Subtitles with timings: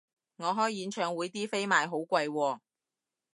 [0.37, 2.59] 我開演唱會啲飛賣好貴喎